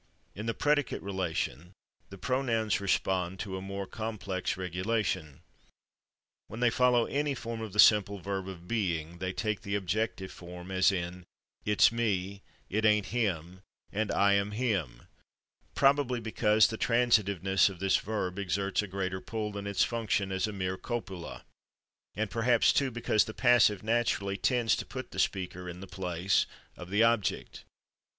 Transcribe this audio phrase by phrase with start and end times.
[0.33, 1.73] In the predicate relation
[2.09, 5.41] the pronouns respond to a more complex regulation.
[6.47, 10.31] When they follow any form of the simple verb of being they take the objective
[10.31, 11.23] form, as in
[11.65, 13.61] "it's /me/," "it ain't /him/,"
[13.93, 15.05] and "I am /him/,"
[15.75, 20.47] probably because the transitiveness of this verb exerts a greater pull than its function as
[20.47, 21.45] a mere copula,
[22.15, 26.47] and perhaps, too, because the passive naturally tends to put the speaker in the place
[26.75, 27.65] of the object.